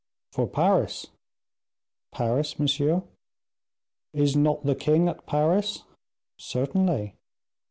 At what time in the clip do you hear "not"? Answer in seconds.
4.35-4.63